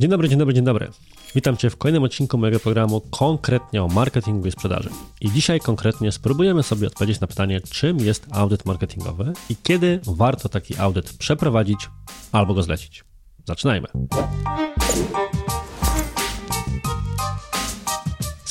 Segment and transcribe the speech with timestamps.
[0.00, 0.90] Dzień dobry, dzień dobry, dzień dobry.
[1.34, 4.90] Witam Cię w kolejnym odcinku mojego programu konkretnie o marketingu i sprzedaży.
[5.20, 10.48] I dzisiaj konkretnie spróbujemy sobie odpowiedzieć na pytanie, czym jest audyt marketingowy i kiedy warto
[10.48, 11.88] taki audyt przeprowadzić
[12.32, 13.04] albo go zlecić.
[13.44, 13.88] Zaczynajmy.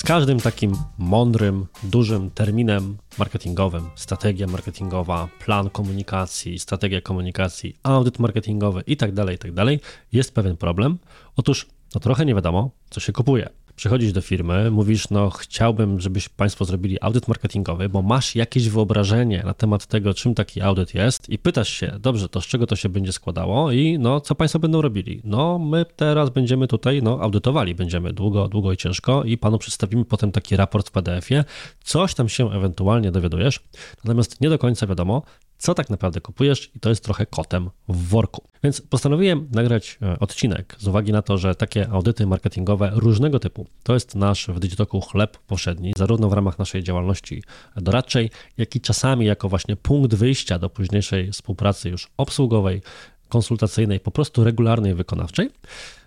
[0.10, 9.26] Każdym takim mądrym, dużym terminem marketingowym, strategia marketingowa, plan komunikacji, strategia komunikacji, audyt marketingowy itd.,
[9.26, 10.98] tak itd., tak jest pewien problem.
[11.36, 16.30] Otóż no trochę nie wiadomo, co się kupuje przychodzisz do firmy, mówisz, no chciałbym, żebyś
[16.30, 21.30] Państwo zrobili audyt marketingowy, bo masz jakieś wyobrażenie na temat tego, czym taki audyt jest
[21.30, 24.60] i pytasz się, dobrze, to z czego to się będzie składało i no, co Państwo
[24.60, 25.22] będą robili?
[25.24, 30.06] No, my teraz będziemy tutaj, no, audytowali, będziemy długo, długo i ciężko i Panu przedstawimy
[30.06, 31.44] potem taki raport w PDF-ie,
[31.84, 33.60] coś tam się ewentualnie dowiadujesz,
[34.04, 35.24] natomiast nie do końca wiadomo,
[35.60, 38.44] co tak naprawdę kupujesz i to jest trochę kotem w worku.
[38.64, 43.68] Więc postanowiłem nagrać e, odcinek z uwagi na to, że takie audyty marketingowe różnego typu
[43.84, 47.44] to jest nasz w Digitoku chleb powszedni, zarówno w ramach naszej działalności
[47.76, 52.82] doradczej, jak i czasami jako właśnie punkt wyjścia do późniejszej współpracy już obsługowej,
[53.30, 55.50] konsultacyjnej, po prostu regularnej, wykonawczej,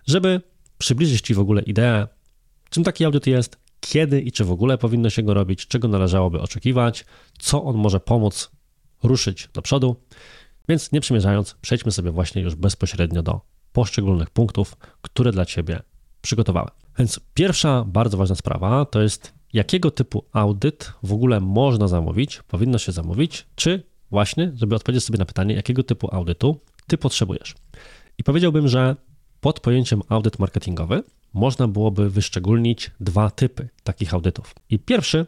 [0.06, 0.41] żeby
[0.78, 2.06] przybliżyć Ci w ogóle ideę,
[2.70, 6.41] czym taki audyt jest, kiedy i czy w ogóle powinno się go robić, czego należałoby
[6.41, 7.05] oczekiwać,
[7.39, 8.50] co on może pomóc
[9.03, 9.97] ruszyć do przodu.
[10.69, 13.41] Więc nie przymierzając, przejdźmy sobie właśnie już bezpośrednio do
[13.72, 15.83] poszczególnych punktów, które dla Ciebie
[16.20, 16.70] przygotowałem.
[16.98, 22.78] Więc pierwsza bardzo ważna sprawa to jest, jakiego typu audyt w ogóle można zamówić, powinno
[22.78, 27.55] się zamówić, czy właśnie, żeby odpowiedzieć sobie na pytanie, jakiego typu audytu Ty potrzebujesz.
[28.19, 28.97] I powiedziałbym, że
[29.41, 31.03] pod pojęciem audyt marketingowy
[31.34, 34.55] można byłoby wyszczególnić dwa typy takich audytów.
[34.70, 35.27] I pierwszy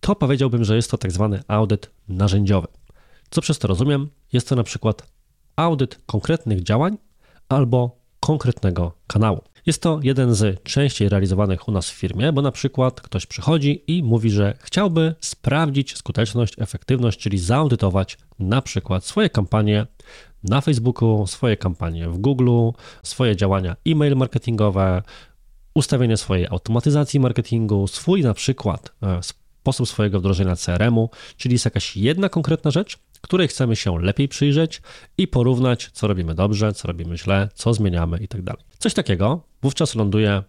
[0.00, 2.68] to powiedziałbym, że jest to tak zwany audyt narzędziowy.
[3.32, 4.08] Co przez to rozumiem?
[4.32, 5.12] Jest to na przykład
[5.56, 6.98] audyt konkretnych działań
[7.48, 9.40] albo konkretnego kanału.
[9.66, 13.84] Jest to jeden z częściej realizowanych u nas w firmie, bo na przykład ktoś przychodzi
[13.86, 19.86] i mówi, że chciałby sprawdzić skuteczność, efektywność, czyli zaudytować na przykład swoje kampanie
[20.44, 22.70] na Facebooku, swoje kampanie w Google,
[23.02, 25.02] swoje działania e-mail marketingowe,
[25.74, 29.20] ustawienie swojej automatyzacji marketingu, swój na przykład e,
[29.62, 34.82] sposób swojego wdrożenia CRM-u, czyli jest jakaś jedna konkretna rzecz, której chcemy się lepiej przyjrzeć
[35.18, 38.44] i porównać, co robimy dobrze, co robimy źle, co zmieniamy itd.
[38.44, 40.42] Tak Coś takiego wówczas ląduje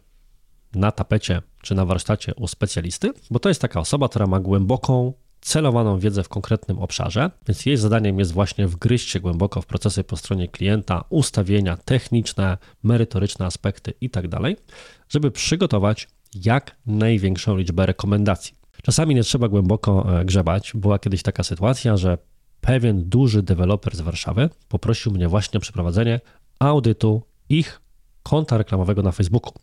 [0.76, 5.14] na tapecie czy na warsztacie u specjalisty, bo to jest taka osoba, która ma głęboką,
[5.42, 10.04] celowaną wiedzę w konkretnym obszarze, więc jej zadaniem jest właśnie wgryźć się głęboko w procesy
[10.04, 14.76] po stronie klienta, ustawienia techniczne, merytoryczne aspekty itd., tak
[15.10, 18.63] żeby przygotować jak największą liczbę rekomendacji.
[18.86, 20.72] Czasami nie trzeba głęboko e, grzebać.
[20.76, 22.18] Była kiedyś taka sytuacja, że
[22.62, 26.22] pewien duży deweloper z Warszawy poprosił mnie właśnie o przeprowadzenie
[26.60, 27.82] audytu ich
[28.24, 29.54] konta reklamowego na Facebooku.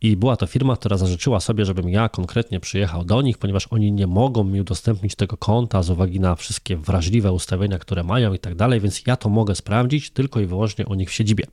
[0.00, 3.92] I była to firma, która zażyczyła sobie, żebym ja konkretnie przyjechał do nich, ponieważ oni
[3.92, 8.38] nie mogą mi udostępnić tego konta z uwagi na wszystkie wrażliwe ustawienia, które mają i
[8.38, 11.44] tak dalej, więc ja to mogę sprawdzić tylko i wyłącznie u nich w siedzibie.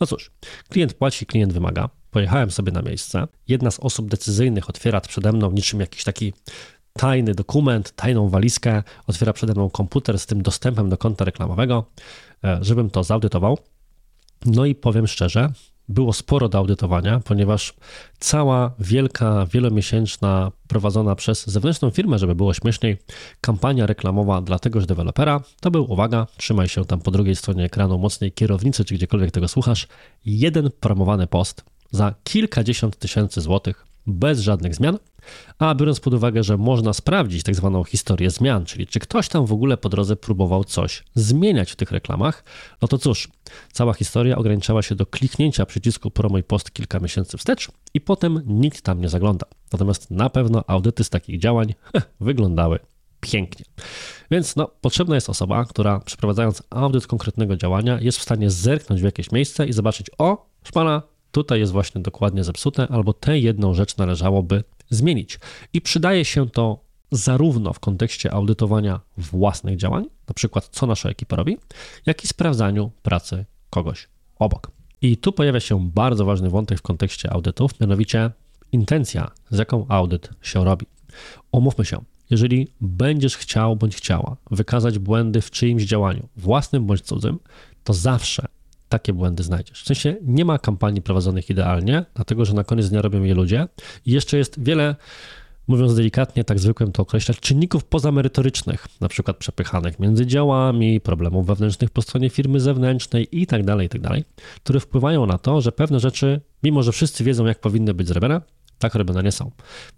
[0.00, 0.30] No cóż,
[0.68, 1.88] klient płaci, klient wymaga.
[2.10, 3.26] Pojechałem sobie na miejsce.
[3.48, 6.32] Jedna z osób decyzyjnych otwiera przede mną niczym jakiś taki
[6.92, 11.84] tajny dokument, tajną walizkę, otwiera przede mną komputer z tym dostępem do konta reklamowego,
[12.44, 13.58] e, żebym to zaudytował.
[14.46, 15.52] No i powiem szczerze,
[15.88, 17.74] było sporo do audytowania, ponieważ
[18.18, 22.96] cała wielka, wielomiesięczna, prowadzona przez zewnętrzną firmę, żeby było śmieszniej,
[23.40, 27.98] kampania reklamowa dla tegoż dewelopera, to był, uwaga, trzymaj się tam po drugiej stronie ekranu
[27.98, 29.86] mocnej kierownicy, czy gdziekolwiek tego słuchasz,
[30.24, 34.98] jeden promowany post za kilkadziesiąt tysięcy złotych, bez żadnych zmian,
[35.58, 39.46] a biorąc pod uwagę, że można sprawdzić tak zwaną historię zmian, czyli czy ktoś tam
[39.46, 42.44] w ogóle po drodze próbował coś zmieniać w tych reklamach,
[42.82, 43.28] no to cóż,
[43.72, 48.82] cała historia ograniczała się do kliknięcia przycisku promuj post kilka miesięcy wstecz i potem nikt
[48.82, 49.46] tam nie zagląda.
[49.72, 52.78] Natomiast na pewno audyty z takich działań heh, wyglądały
[53.20, 53.64] pięknie.
[54.30, 59.04] Więc no, potrzebna jest osoba, która przeprowadzając audyt konkretnego działania jest w stanie zerknąć w
[59.04, 61.02] jakieś miejsce i zobaczyć, o, szpana,
[61.32, 65.38] tutaj jest właśnie dokładnie zepsute, albo tę jedną rzecz należałoby zmienić.
[65.72, 66.80] I przydaje się to
[67.10, 71.58] zarówno w kontekście audytowania własnych działań, na przykład co nasza ekipa robi,
[72.06, 74.70] jak i sprawdzaniu pracy kogoś obok.
[75.02, 78.30] I tu pojawia się bardzo ważny wątek w kontekście audytów, mianowicie
[78.72, 80.86] intencja, z jaką audyt się robi.
[81.52, 87.38] Omówmy się, jeżeli będziesz chciał bądź chciała wykazać błędy w czyimś działaniu, własnym bądź cudzym,
[87.84, 88.46] to zawsze
[88.90, 89.82] takie błędy znajdziesz.
[89.82, 93.68] W sensie nie ma kampanii prowadzonych idealnie, dlatego że na koniec dnia robią je ludzie
[94.06, 94.96] i jeszcze jest wiele
[95.68, 101.90] mówiąc delikatnie, tak zwykłym to określać, czynników pozamerytorycznych, na przykład przepychanych między działami, problemów wewnętrznych
[101.90, 104.24] po stronie firmy zewnętrznej itd., tak itd., tak
[104.56, 108.40] które wpływają na to, że pewne rzeczy, mimo że wszyscy wiedzą, jak powinny być zrobione,
[108.78, 109.50] tak robione nie są.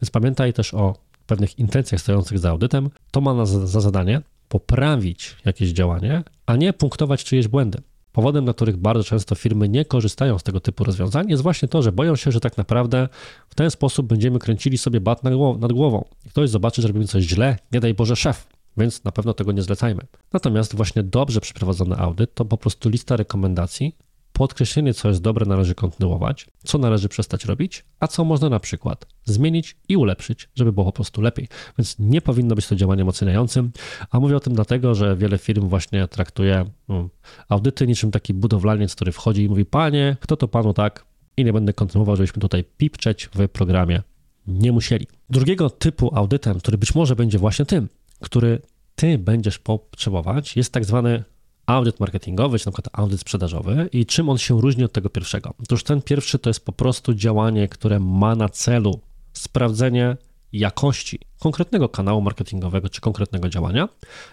[0.03, 0.97] Więc pamiętaj też o
[1.27, 2.91] pewnych intencjach stojących za audytem.
[3.11, 7.79] To ma za, za zadanie poprawić jakieś działanie, a nie punktować czyjeś błędy.
[8.13, 11.83] Powodem, dla których bardzo często firmy nie korzystają z tego typu rozwiązań, jest właśnie to,
[11.83, 13.09] że boją się, że tak naprawdę
[13.49, 15.23] w ten sposób będziemy kręcili sobie bat
[15.59, 16.05] nad głową.
[16.29, 19.63] Ktoś zobaczy, że robimy coś źle, nie daj Boże szef, więc na pewno tego nie
[19.63, 20.03] zlecajmy.
[20.33, 23.97] Natomiast właśnie dobrze przeprowadzony audyt to po prostu lista rekomendacji,
[24.33, 29.07] podkreślenie, co jest dobre, należy kontynuować, co należy przestać robić, a co można na przykład
[29.25, 31.49] zmienić i ulepszyć, żeby było po prostu lepiej.
[31.79, 33.73] Więc nie powinno być to działaniem oceniającym,
[34.11, 37.09] a mówię o tym dlatego, że wiele firm właśnie traktuje um,
[37.49, 41.05] audyty niczym taki budowlaniec, który wchodzi i mówi: Panie, kto to panu tak?
[41.37, 44.03] I nie będę kontynuował, żebyśmy tutaj pipczeć w programie.
[44.47, 45.07] Nie musieli.
[45.31, 47.89] Drugiego typu audytem, który być może będzie właśnie tym,
[48.21, 48.63] który
[48.95, 51.25] ty będziesz potrzebować, jest tak zwany
[51.67, 55.55] audyt marketingowy, czy na przykład audyt sprzedażowy i czym on się różni od tego pierwszego?
[55.63, 59.01] Otóż ten pierwszy to jest po prostu działanie, które ma na celu
[59.33, 60.17] sprawdzenie
[60.53, 63.89] jakości konkretnego kanału marketingowego czy konkretnego działania.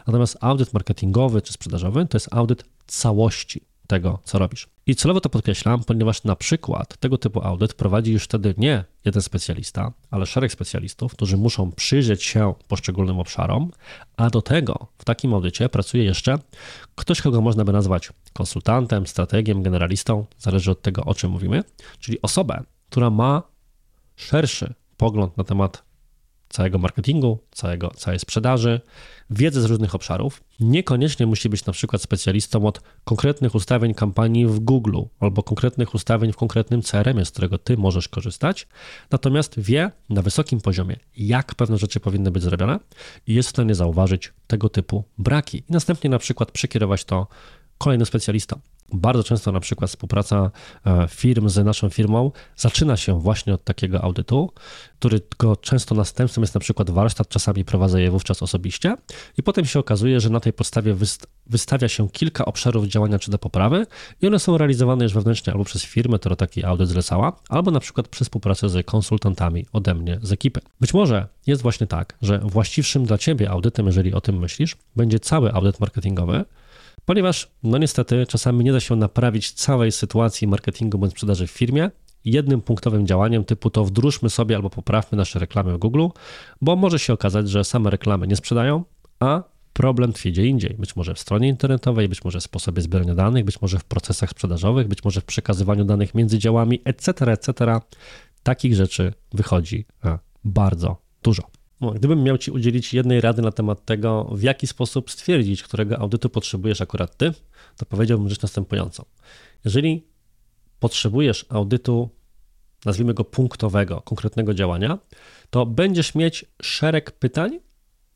[0.08, 4.68] Natomiast audyt marketingowy czy sprzedażowy to jest audyt całości tego, co robisz.
[4.90, 9.22] I celowo to podkreślam, ponieważ na przykład tego typu audyt prowadzi już wtedy nie jeden
[9.22, 13.72] specjalista, ale szereg specjalistów, którzy muszą przyjrzeć się poszczególnym obszarom,
[14.18, 16.40] a do tego w takim audycie pracuje jeszcze
[16.96, 21.64] ktoś, kogo można by nazwać konsultantem, strategiem, generalistą, zależy od tego, o czym mówimy,
[22.00, 23.44] czyli osobę, która ma
[24.16, 25.89] szerszy pogląd na temat
[26.50, 28.82] całego marketingu, całego, całej sprzedaży,
[29.30, 30.44] wiedzę z różnych obszarów.
[30.60, 36.32] Niekoniecznie musi być na przykład specjalistą od konkretnych ustawień kampanii w Google albo konkretnych ustawień
[36.32, 38.68] w konkretnym CRM, z którego ty możesz korzystać,
[39.12, 42.80] natomiast wie na wysokim poziomie, jak pewne rzeczy powinny być zrobione
[43.28, 47.28] i jest w stanie zauważyć tego typu braki i następnie na przykład przekierować to
[47.78, 48.60] kolejnym specjalistom.
[48.94, 50.52] Bardzo często na przykład współpraca
[50.86, 54.52] e, firm z naszą firmą zaczyna się właśnie od takiego audytu,
[55.00, 58.96] którego często następstwem jest na przykład warsztat, czasami prowadzę je wówczas osobiście
[59.38, 60.96] i potem się okazuje, że na tej podstawie
[61.48, 63.86] wystawia się kilka obszarów działania czy do poprawy
[64.22, 67.80] i one są realizowane już wewnętrznie albo przez firmę, która taki audyt zlecała, albo na
[67.80, 70.62] przykład przez współpracę z konsultantami ode mnie z ekipy.
[70.82, 75.20] Być może jest właśnie tak, że właściwszym dla Ciebie audytem, jeżeli o tym myślisz, będzie
[75.20, 76.46] cały audyt marketingowy,
[77.10, 81.92] ponieważ no niestety czasami nie da się naprawić całej sytuacji marketingu bądź sprzedaży w firmie
[82.26, 86.08] jednym punktowym działaniem typu to wdróżmy sobie albo poprawmy nasze reklamy w Google,
[86.62, 88.84] bo może się okazać, że same reklamy nie sprzedają,
[89.20, 90.76] a problem tkwi gdzie indziej.
[90.80, 94.30] Być może w stronie internetowej, być może w sposobie zbierania danych, być może w procesach
[94.30, 97.80] sprzedażowych, być może w przekazywaniu danych między działami, etc., etc.
[98.44, 99.86] Takich rzeczy wychodzi
[100.44, 101.59] bardzo dużo.
[101.82, 106.30] Gdybym miał Ci udzielić jednej rady na temat tego, w jaki sposób stwierdzić, którego audytu
[106.30, 107.34] potrzebujesz akurat Ty,
[107.78, 109.06] to powiedziałbym rzecz następującą.
[109.66, 110.08] Jeżeli
[110.80, 112.10] potrzebujesz audytu,
[112.86, 114.98] nazwijmy go punktowego, konkretnego działania,
[115.50, 117.60] to będziesz mieć szereg pytań,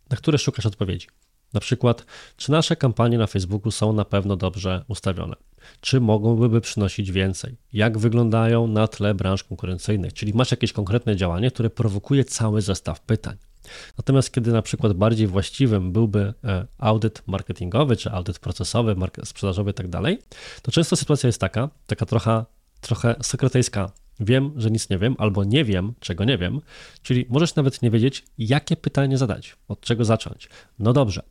[0.10, 1.08] na które szukasz odpowiedzi.
[1.54, 2.06] Na przykład,
[2.38, 5.36] czy nasze kampanie na Facebooku są na pewno dobrze ustawione?
[5.82, 7.58] Czy mogłyby przynosić więcej?
[7.74, 10.14] Jak wyglądają na tle branż konkurencyjnych?
[10.14, 13.38] Czyli masz jakieś konkretne działanie, które prowokuje cały zestaw pytań.
[13.98, 19.88] Natomiast kiedy na przykład bardziej właściwym byłby e, audyt marketingowy, czy audyt procesowy, sprzedażowy tak
[19.88, 20.20] dalej,
[20.62, 22.46] to często sytuacja jest taka, taka trochę,
[22.82, 23.92] trochę sekretyjska.
[24.20, 26.62] Wiem, że nic nie wiem, albo nie wiem, czego nie wiem,
[27.02, 30.50] czyli możesz nawet nie wiedzieć, jakie pytanie zadać, od czego zacząć.
[30.80, 31.24] No dobrze,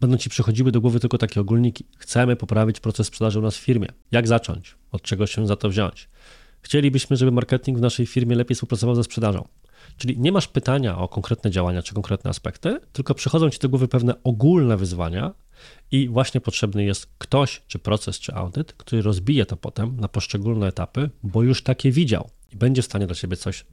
[0.00, 1.86] będą ci przychodziły do głowy tylko takie ogólniki.
[1.98, 3.88] Chcemy poprawić proces sprzedaży u nas w firmie.
[4.10, 4.76] Jak zacząć?
[4.92, 6.08] Od czego się za to wziąć?
[6.60, 9.48] Chcielibyśmy, żeby marketing w naszej firmie lepiej współpracował ze sprzedażą.
[9.96, 13.88] Czyli nie masz pytania o konkretne działania czy konkretne aspekty, tylko przychodzą ci do głowy
[13.88, 15.34] pewne ogólne wyzwania
[15.90, 20.66] i właśnie potrzebny jest ktoś, czy proces, czy audyt, który rozbije to potem na poszczególne
[20.66, 23.64] etapy, bo już takie widział i będzie w stanie dla siebie coś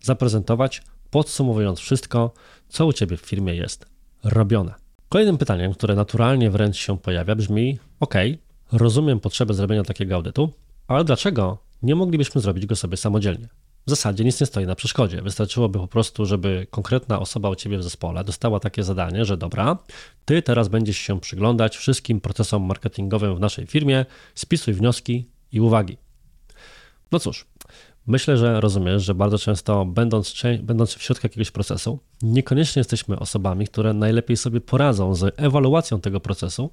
[0.00, 2.32] zaprezentować, podsumowując wszystko,
[2.68, 3.86] co u ciebie w firmie jest
[4.24, 4.74] robione.
[5.08, 8.14] Kolejnym pytaniem, które naturalnie wręcz się pojawia, brzmi: OK,
[8.72, 10.52] rozumiem potrzebę zrobienia takiego audytu,
[10.88, 13.48] ale dlaczego nie moglibyśmy zrobić go sobie samodzielnie?
[13.86, 15.22] W zasadzie nic nie stoi na przeszkodzie.
[15.22, 19.78] Wystarczyłoby po prostu, żeby konkretna osoba u ciebie w zespole dostała takie zadanie, że dobra,
[20.24, 25.96] ty teraz będziesz się przyglądać wszystkim procesom marketingowym w naszej firmie, spisuj wnioski i uwagi.
[27.12, 27.46] No cóż,
[28.06, 33.66] Myślę, że rozumiesz, że bardzo często, będąc, będąc w środku jakiegoś procesu, niekoniecznie jesteśmy osobami,
[33.66, 36.70] które najlepiej sobie poradzą z ewaluacją tego procesu,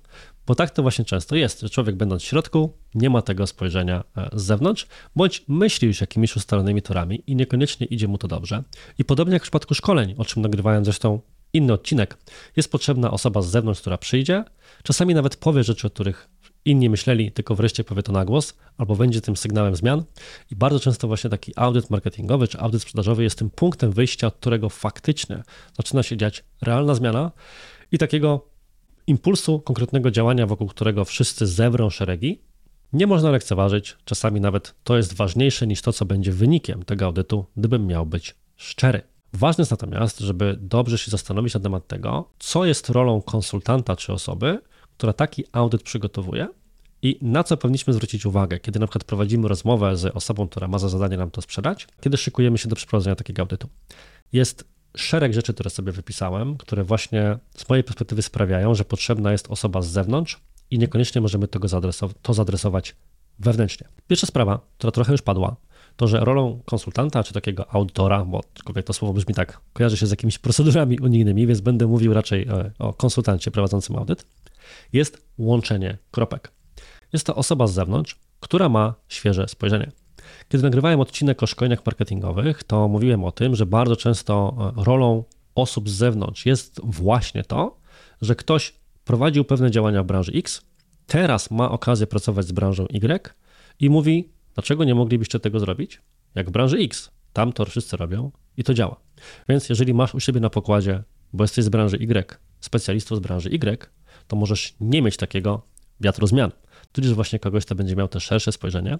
[0.47, 4.03] bo tak to właśnie często jest, że człowiek, będąc w środku, nie ma tego spojrzenia
[4.17, 8.63] e, z zewnątrz, bądź myśli już jakimiś ustalonymi torami i niekoniecznie idzie mu to dobrze.
[8.97, 11.19] I podobnie jak w przypadku szkoleń, o czym nagrywałem zresztą
[11.53, 12.17] inny odcinek,
[12.55, 14.43] jest potrzebna osoba z zewnątrz, która przyjdzie,
[14.83, 16.29] czasami nawet powie rzeczy, o których
[16.65, 20.03] inni myśleli, tylko wreszcie powie to na głos, albo będzie tym sygnałem zmian.
[20.51, 24.35] I bardzo często właśnie taki audyt marketingowy czy audyt sprzedażowy jest tym punktem wyjścia, od
[24.35, 25.43] którego faktycznie
[25.77, 27.31] zaczyna się dziać realna zmiana
[27.91, 28.45] i takiego
[29.07, 32.41] impulsu konkretnego działania, wokół którego wszyscy zewrą szeregi,
[32.93, 33.97] nie można lekceważyć.
[34.05, 38.35] Czasami nawet to jest ważniejsze niż to, co będzie wynikiem tego audytu, gdybym miał być
[38.55, 39.01] szczery.
[39.33, 44.13] Ważne jest natomiast, żeby dobrze się zastanowić na temat tego, co jest rolą konsultanta czy
[44.13, 44.59] osoby,
[44.97, 46.47] która taki audyt przygotowuje
[47.01, 50.79] i na co powinniśmy zwrócić uwagę, kiedy na przykład prowadzimy rozmowę z osobą, która ma
[50.79, 53.69] za zadanie nam to sprzedać, kiedy szykujemy się do przeprowadzenia takiego audytu.
[54.33, 54.65] Jest
[54.97, 59.81] szereg rzeczy, które sobie wypisałem, które właśnie z mojej perspektywy sprawiają, że potrzebna jest osoba
[59.81, 60.39] z zewnątrz
[60.71, 62.95] i niekoniecznie możemy tego zaadresować, to zadresować
[63.39, 63.87] wewnętrznie.
[64.07, 65.55] Pierwsza sprawa, która trochę już padła,
[65.95, 70.07] to, że rolą konsultanta czy takiego audytora, bo aczkolwiek to słowo brzmi tak, kojarzy się
[70.07, 74.25] z jakimiś procedurami unijnymi, więc będę mówił raczej o, o konsultancie prowadzącym audyt,
[74.93, 76.51] jest łączenie kropek.
[77.13, 79.91] Jest to osoba z zewnątrz, która ma świeże spojrzenie.
[80.49, 85.23] Kiedy nagrywałem odcinek o szkoleniach marketingowych, to mówiłem o tym, że bardzo często e, rolą
[85.55, 87.77] osób z zewnątrz jest właśnie to,
[88.21, 88.73] że ktoś
[89.05, 90.61] prowadził pewne działania w branży X,
[91.07, 93.33] teraz ma okazję pracować z branżą Y
[93.79, 96.01] i mówi, dlaczego nie moglibyście tego zrobić?
[96.35, 98.99] Jak w branży X, tam to wszyscy robią i to działa.
[99.49, 101.03] Więc jeżeli masz u siebie na pokładzie,
[101.33, 103.89] bo jesteś z branży Y, specjalistów z branży Y,
[104.27, 105.61] to możesz nie mieć takiego
[106.01, 106.51] wiatru zmian.
[106.91, 108.97] Tudzież właśnie kogoś, kto będzie miał te szersze spojrzenie,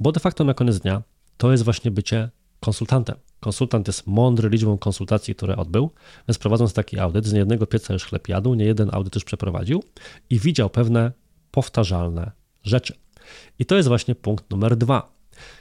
[0.00, 1.02] bo de facto na koniec dnia
[1.36, 3.16] to jest właśnie bycie konsultantem.
[3.40, 5.90] Konsultant jest mądry liczbą konsultacji, które odbył,
[6.28, 9.82] więc prowadząc taki audyt, z niejednego pieca już chleb jadł, nie jeden audyt już przeprowadził
[10.30, 11.12] i widział pewne
[11.50, 12.94] powtarzalne rzeczy.
[13.58, 15.14] I to jest właśnie punkt numer dwa.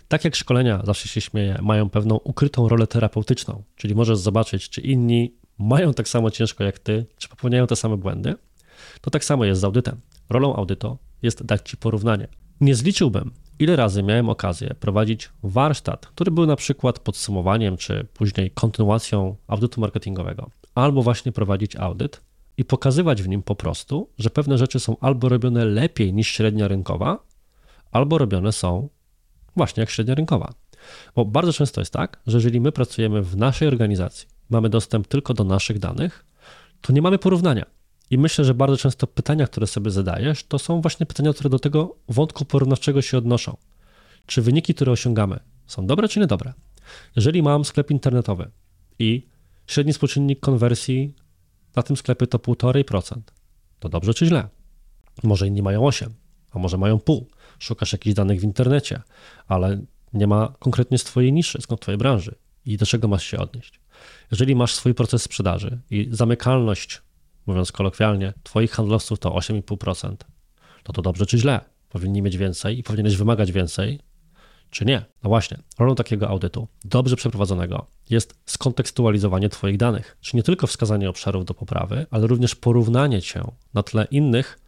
[0.07, 4.81] Tak jak szkolenia, zawsze się śmieję, mają pewną ukrytą rolę terapeutyczną, czyli możesz zobaczyć, czy
[4.81, 8.35] inni mają tak samo ciężko jak ty, czy popełniają te same błędy,
[9.01, 10.01] to tak samo jest z audytem.
[10.29, 12.27] Rolą audytu jest dać ci porównanie.
[12.61, 18.51] Nie zliczyłbym, ile razy miałem okazję prowadzić warsztat, który był na przykład podsumowaniem, czy później
[18.51, 22.21] kontynuacją audytu marketingowego, albo właśnie prowadzić audyt
[22.57, 26.67] i pokazywać w nim po prostu, że pewne rzeczy są albo robione lepiej niż średnia
[26.67, 27.23] rynkowa,
[27.91, 28.89] albo robione są
[29.55, 30.53] właśnie jak średnia rynkowa.
[31.15, 35.33] Bo bardzo często jest tak, że jeżeli my pracujemy w naszej organizacji, mamy dostęp tylko
[35.33, 36.25] do naszych danych,
[36.81, 37.65] to nie mamy porównania.
[38.13, 41.59] I myślę, że bardzo często pytania, które sobie zadajesz, to są właśnie pytania, które do
[41.59, 43.57] tego wątku porównawczego się odnoszą.
[44.25, 46.53] Czy wyniki, które osiągamy, są dobre czy niedobre?
[47.15, 48.51] Jeżeli mam sklep internetowy
[48.99, 49.27] i
[49.67, 51.15] średni współczynnik konwersji
[51.75, 53.21] na tym sklepie to 1,5%,
[53.79, 54.47] to dobrze czy źle?
[55.23, 56.13] Może inni mają 8,
[56.51, 57.27] a może mają pół.
[57.59, 59.01] Szukasz jakichś danych w internecie,
[59.47, 59.81] ale
[60.13, 63.79] nie ma konkretnie z Twojej niszy, skąd Twojej branży i do czego masz się odnieść.
[64.31, 67.01] Jeżeli masz swój proces sprzedaży i zamykalność
[67.45, 70.15] mówiąc kolokwialnie, twoich handlowców to 8,5%,
[70.83, 71.59] to to dobrze czy źle?
[71.89, 73.99] Powinni mieć więcej i powinieneś wymagać więcej,
[74.69, 75.05] czy nie?
[75.23, 81.09] No właśnie, rolą takiego audytu, dobrze przeprowadzonego, jest skontekstualizowanie Twoich danych, czy nie tylko wskazanie
[81.09, 83.41] obszarów do poprawy, ale również porównanie Cię
[83.73, 84.59] na tle innych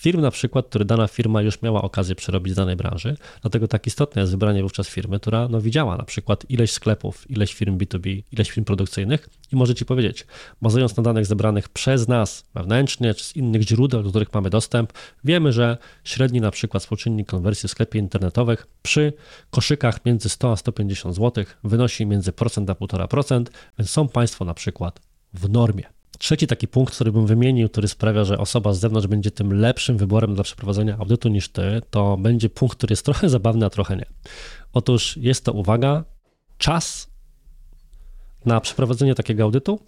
[0.00, 3.16] firm na przykład, które dana firma już miała okazję przerobić z danej branży.
[3.42, 7.54] Dlatego tak istotne jest wybranie wówczas firmy, która no, widziała na przykład ileś sklepów, ileś
[7.54, 10.26] firm B2B, ileś firm produkcyjnych i może Ci powiedzieć,
[10.62, 14.92] bazując na danych zebranych przez nas wewnętrznie czy z innych źródeł, do których mamy dostęp,
[15.24, 19.12] wiemy, że średni na przykład współczynnik konwersji w sklepie internetowych przy
[19.50, 23.44] koszykach między 100 a 150 zł wynosi między procent a 1,5%,
[23.78, 25.00] więc są Państwo na przykład
[25.34, 25.84] w normie.
[26.18, 29.96] Trzeci taki punkt, który bym wymienił, który sprawia, że osoba z zewnątrz będzie tym lepszym
[29.96, 33.96] wyborem dla przeprowadzenia audytu niż ty, to będzie punkt, który jest trochę zabawny, a trochę
[33.96, 34.06] nie.
[34.72, 36.04] Otóż jest to, uwaga,
[36.58, 37.10] czas
[38.44, 39.80] na przeprowadzenie takiego audytu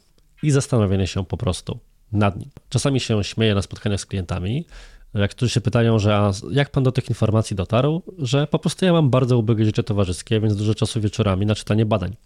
[0.43, 1.79] i zastanowienie się po prostu
[2.13, 2.51] nad nim.
[2.69, 4.67] Czasami się śmieję na spotkaniach z klientami,
[5.15, 8.93] jak którzy się pytają, że jak pan do tych informacji dotarł, że po prostu ja
[8.93, 12.17] mam bardzo ubogie życie towarzyskie, więc dużo czasu wieczorami na czytanie badań.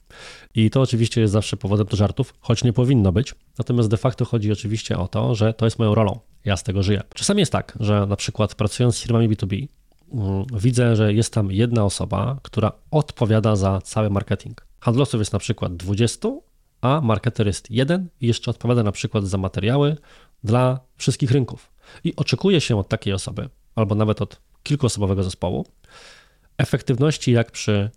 [0.54, 3.34] I to oczywiście jest zawsze powodem do żartów, choć nie powinno być.
[3.58, 6.20] Natomiast de facto chodzi oczywiście o to, że to jest moją rolą.
[6.44, 7.02] Ja z tego żyję.
[7.14, 9.68] Czasami jest tak, że na przykład pracując z firmami B2B,
[10.12, 14.66] mm, widzę, że jest tam jedna osoba, która odpowiada za cały marketing.
[14.80, 16.28] Handlowców jest na przykład 20,
[16.80, 19.96] a marketer jest jeden i jeszcze odpowiada na przykład za materiały
[20.44, 21.69] dla wszystkich rynków.
[22.04, 25.66] I oczekuje się od takiej osoby, albo nawet od kilkuosobowego zespołu,
[26.58, 27.90] efektywności jak przy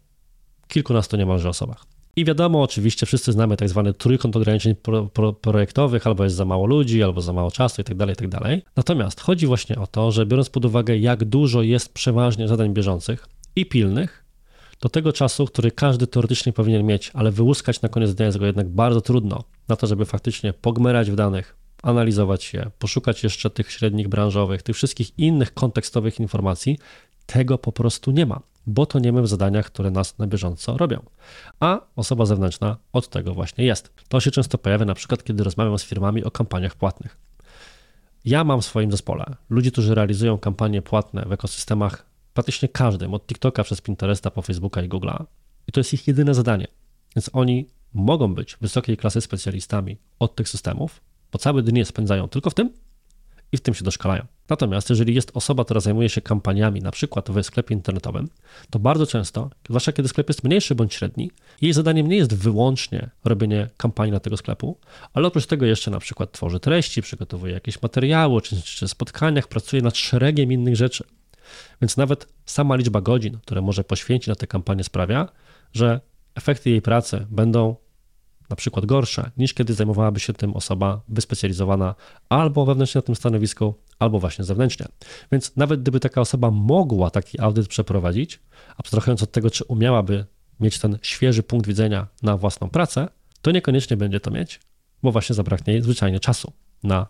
[0.68, 1.86] kilkunastu niemalże osobach.
[2.16, 6.46] I wiadomo, oczywiście wszyscy znamy tak zwany trójkąt ograniczeń pro, pro, projektowych, albo jest za
[6.46, 8.38] mało ludzi, albo za mało czasu itd., tak itd.
[8.40, 12.74] Tak Natomiast chodzi właśnie o to, że biorąc pod uwagę, jak dużo jest przeważnie zadań
[12.74, 14.24] bieżących i pilnych,
[14.82, 18.46] do tego czasu, który każdy teoretycznie powinien mieć, ale wyłuskać na koniec dnia jest go
[18.46, 23.72] jednak bardzo trudno na to, żeby faktycznie pogmerać w danych, analizować je, poszukać jeszcze tych
[23.72, 26.80] średnich branżowych, tych wszystkich innych kontekstowych informacji,
[27.26, 30.78] tego po prostu nie ma bo to nie my w zadaniach, które nas na bieżąco
[30.78, 31.04] robią.
[31.60, 33.94] A osoba zewnętrzna od tego właśnie jest.
[34.08, 37.18] To się często pojawia na przykład, kiedy rozmawiam z firmami o kampaniach płatnych.
[38.26, 43.28] Ja mam w swoim zespole ludzi, którzy realizują kampanie płatne w ekosystemach praktycznie każdym, od
[43.28, 45.26] TikToka przez Pinteresta po Facebooka i Google'a.
[45.68, 46.68] I to jest ich jedyne zadanie.
[47.16, 51.02] Więc oni mogą być wysokiej klasy specjalistami od tych systemów,
[51.34, 52.70] bo całe dnie spędzają tylko w tym,
[53.52, 54.26] i w tym się doszkalają.
[54.50, 58.30] Natomiast jeżeli jest osoba, która zajmuje się kampaniami, na przykład w sklepie internetowym,
[58.70, 63.10] to bardzo często, zwłaszcza kiedy sklep jest mniejszy bądź średni, jej zadaniem nie jest wyłącznie
[63.26, 64.78] robienie kampanii na tego sklepu,
[65.14, 69.82] ale oprócz tego jeszcze na przykład tworzy treści, przygotowuje jakieś materiały, czy, czy spotkaniach, pracuje
[69.82, 71.04] nad szeregiem innych rzeczy.
[71.82, 75.30] Więc nawet sama liczba godzin, które może poświęcić na tę kampanię sprawia,
[75.74, 76.00] że
[76.36, 77.76] efekty jej pracy będą
[78.50, 81.96] na przykład gorsze, niż kiedy zajmowałaby się tym osoba wyspecjalizowana
[82.30, 84.86] albo wewnętrznie na tym stanowisku, albo właśnie zewnętrznie.
[85.32, 88.40] Więc nawet gdyby taka osoba mogła taki audyt przeprowadzić,
[88.78, 90.26] abstrahując od tego, czy umiałaby
[90.60, 93.08] mieć ten świeży punkt widzenia na własną pracę,
[93.42, 94.60] to niekoniecznie będzie to mieć,
[95.04, 97.08] bo właśnie zabraknie jej zwyczajnie czasu na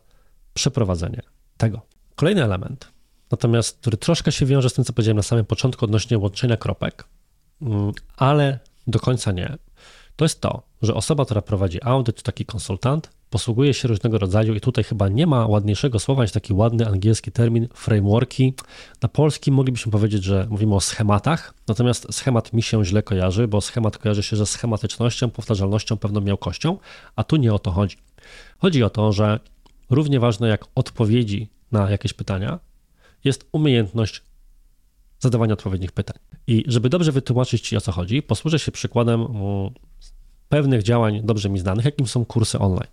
[0.54, 1.22] przeprowadzenie
[1.58, 1.82] tego.
[2.16, 2.88] Kolejny element,
[3.32, 7.04] natomiast który troszkę się wiąże z tym, co powiedziałem na samym początku odnośnie łączenia kropek,
[7.62, 9.58] mm, ale do końca nie,
[10.16, 14.62] to jest to, że osoba, która prowadzi audyt, taki konsultant, posługuje się różnego rodzaju, i
[14.62, 18.54] tutaj chyba nie ma ładniejszego słowa niż taki ładny angielski termin, frameworki.
[19.02, 23.62] Na polskim moglibyśmy powiedzieć, że mówimy o schematach, natomiast schemat mi się źle kojarzy, bo
[23.62, 26.78] schemat kojarzy się ze schematycznością, powtarzalnością, pewną miałkością,
[27.16, 27.98] a tu nie o to chodzi.
[28.58, 29.40] Chodzi o to, że
[29.90, 32.60] równie ważne jak odpowiedzi na jakieś pytania
[33.24, 34.22] jest umiejętność
[35.24, 36.16] zadawania odpowiednich pytań.
[36.48, 39.28] I żeby dobrze wytłumaczyć Ci o co chodzi, posłużę się przykładem
[40.50, 42.92] pewnych działań dobrze mi znanych, jakim są kursy online.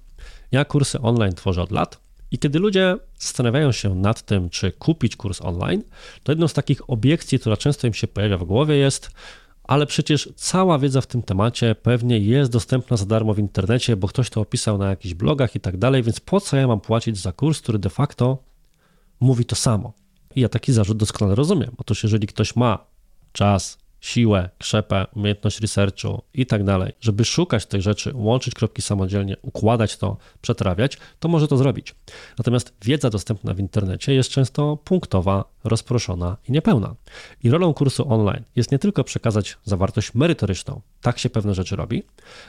[0.53, 5.17] Ja kursy online tworzę od lat i kiedy ludzie zastanawiają się nad tym, czy kupić
[5.17, 5.83] kurs online,
[6.23, 9.11] to jedną z takich obiekcji, która często im się pojawia w głowie jest,
[9.65, 14.09] ale przecież cała wiedza w tym temacie pewnie jest dostępna za darmo w internecie, bo
[14.09, 17.19] ktoś to opisał na jakichś blogach i tak dalej, więc po co ja mam płacić
[17.19, 18.39] za kurs, który de facto
[19.21, 19.93] mówi to samo?
[20.35, 21.71] I ja taki zarzut doskonale rozumiem.
[21.79, 22.87] Otóż jeżeli ktoś ma
[23.33, 29.37] czas, siłę, krzepę, umiejętność researchu i tak dalej, żeby szukać tych rzeczy, łączyć kropki samodzielnie,
[29.43, 31.95] układać to, przetrawiać, to może to zrobić.
[32.39, 36.95] Natomiast wiedza dostępna w internecie jest często punktowa, rozproszona i niepełna.
[37.43, 42.03] I rolą kursu online jest nie tylko przekazać zawartość merytoryczną, tak się pewne rzeczy robi,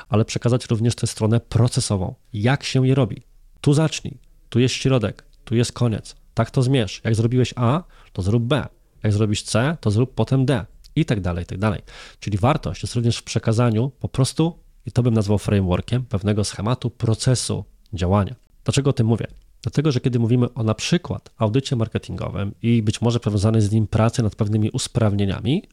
[0.09, 3.21] ale przekazać również tę stronę procesową, jak się je robi.
[3.61, 4.17] Tu zacznij,
[4.49, 6.20] tu jest środek, tu jest koniec.
[6.33, 7.01] Tak to zmierz.
[7.03, 8.67] Jak zrobiłeś A, to zrób B.
[9.03, 10.65] Jak zrobisz C, to zrób potem D
[10.95, 11.81] i tak dalej, i tak dalej.
[12.19, 16.89] Czyli wartość jest również w przekazaniu po prostu, i to bym nazwał frameworkiem, pewnego schematu
[16.89, 18.35] procesu działania.
[18.63, 19.27] Dlaczego o tym mówię?
[19.61, 23.87] Dlatego, że kiedy mówimy o na przykład audycie marketingowym i być może powiązanej z nim
[23.87, 25.63] pracy nad pewnymi usprawnieniami,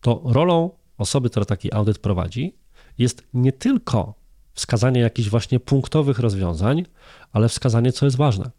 [0.00, 2.54] to rolą osoby, która taki audyt prowadzi,
[2.98, 4.14] jest nie tylko
[4.52, 6.84] wskazanie jakichś właśnie punktowych rozwiązań,
[7.32, 8.50] ale wskazanie, co jest ważne.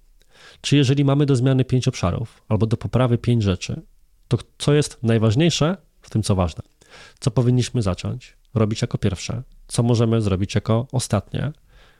[0.61, 3.81] Czy jeżeli mamy do zmiany pięć obszarów albo do poprawy pięć rzeczy,
[4.27, 6.63] to co jest najważniejsze, w tym, co ważne.
[7.19, 11.51] Co powinniśmy zacząć robić jako pierwsze, co możemy zrobić jako ostatnie,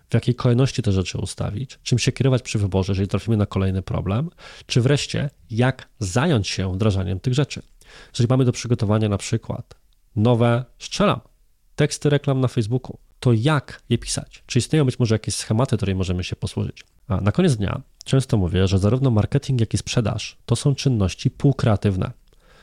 [0.10, 3.82] w jakiej kolejności te rzeczy ustawić, czym się kierować przy wyborze, jeżeli trafimy na kolejny
[3.82, 4.30] problem,
[4.66, 7.62] czy wreszcie jak zająć się wdrażaniem tych rzeczy.
[8.14, 9.76] Jeżeli mamy do przygotowania na przykład
[10.16, 11.20] nowe, strzelam,
[11.76, 14.44] teksty reklam na Facebooku, to jak je pisać?
[14.46, 16.84] Czy istnieją być może jakieś schematy, której możemy się posłużyć?
[17.08, 21.32] A na koniec dnia często mówię, że zarówno marketing, jak i sprzedaż to są czynności
[21.32, 22.12] półkreatywne.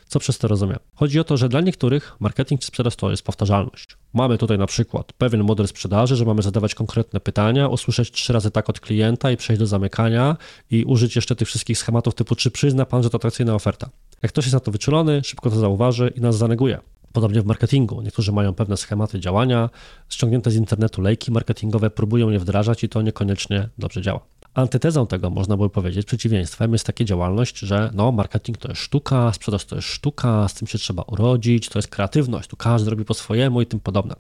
[0.09, 0.79] Co przez to rozumiem?
[0.95, 3.97] Chodzi o to, że dla niektórych marketing czy sprzedaż to jest powtarzalność.
[4.15, 8.51] Mamy tutaj na przykład pewien model sprzedaży, że mamy zadawać konkretne pytania, usłyszeć trzy razy
[8.51, 10.37] tak od klienta i przejść do zamykania
[10.71, 13.91] i użyć jeszcze tych wszystkich schematów typu czy przyzna pan, że to atrakcyjna oferta.
[14.23, 16.79] Jak ktoś jest na to wyczulony, szybko to zauważy i nas zaneguje.
[17.13, 18.03] Podobnie w marketingu.
[18.03, 19.71] Niektórzy mają pewne schematy działania,
[20.09, 24.21] ściągnięte z internetu lejki marketingowe, próbują je wdrażać i to niekoniecznie dobrze działa.
[24.57, 29.33] Antytezą tego, można by powiedzieć, przeciwieństwem jest takie działalność, że no, marketing to jest sztuka,
[29.33, 33.05] sprzedaż to jest sztuka, z tym się trzeba urodzić, to jest kreatywność, tu każdy robi
[33.05, 34.15] po swojemu i tym podobne.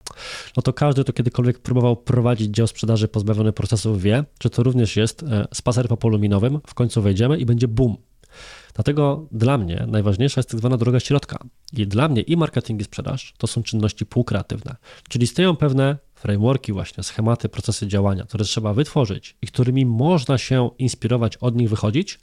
[0.56, 4.96] No to każdy, kto kiedykolwiek próbował prowadzić dział sprzedaży pozbawiony procesów wie, że to również
[4.96, 7.96] jest e, spacer po polu minowym, w końcu wejdziemy i będzie boom.
[8.74, 11.38] Dlatego dla mnie najważniejsza jest tak zwana droga środka.
[11.72, 14.76] I dla mnie i marketing i sprzedaż to są czynności półkreatywne,
[15.08, 20.70] czyli istnieją pewne frameworki właśnie, schematy, procesy działania, które trzeba wytworzyć i którymi można się
[20.78, 22.20] inspirować, od nich wychodzić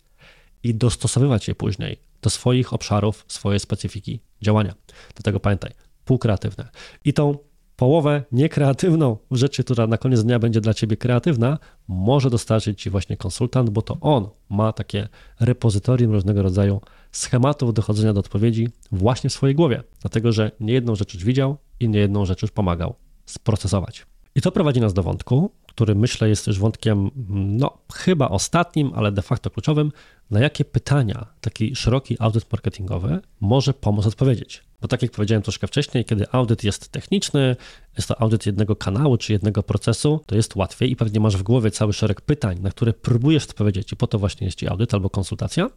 [0.64, 4.74] i dostosowywać je później do swoich obszarów, swojej specyfiki działania.
[5.16, 5.72] Dlatego pamiętaj,
[6.06, 6.70] półkreatywne.
[7.06, 7.38] I tą
[7.76, 13.18] połowę niekreatywną rzeczy, która na koniec dnia będzie dla ciebie kreatywna, może dostarczyć ci właśnie
[13.18, 15.08] konsultant, bo to on ma takie
[15.40, 20.96] repozytorium różnego rodzaju schematów dochodzenia do odpowiedzi właśnie w swojej głowie, dlatego że nie jedną
[20.96, 24.06] rzecz już widział i nie jedną rzecz już pomagał sprocesować.
[24.36, 29.12] I to prowadzi nas do wątku, który myślę jest też wątkiem, no chyba ostatnim, ale
[29.12, 29.92] de facto kluczowym,
[30.32, 34.64] na jakie pytania taki szeroki audyt marketingowy może pomóc odpowiedzieć.
[34.82, 37.56] Bo tak jak powiedziałem troszkę wcześniej, kiedy audyt jest techniczny,
[37.98, 41.44] jest to audyt jednego kanału czy jednego procesu, to jest łatwiej i pewnie masz w
[41.44, 44.94] głowie cały szereg pytań, na które próbujesz odpowiedzieć i po to właśnie jest ci audyt
[44.94, 45.70] albo konsultacja.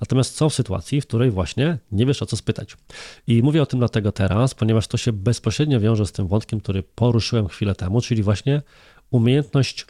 [0.00, 2.76] Natomiast są w sytuacji, w której właśnie nie wiesz o co spytać.
[3.26, 6.82] I mówię o tym dlatego teraz, ponieważ to się bezpośrednio wiąże z tym wątkiem, który
[6.82, 8.62] poruszyłem chwilę temu, czyli właśnie
[9.14, 9.86] umiejętność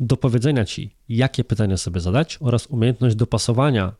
[0.00, 3.92] dopowiedzenia ci, jakie pytania sobie zadać oraz umiejętność dopasowania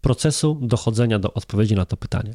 [0.00, 2.34] procesu dochodzenia do odpowiedzi na to pytanie.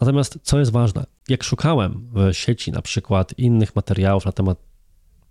[0.00, 4.58] Natomiast co jest ważne, jak szukałem w sieci na przykład innych materiałów na temat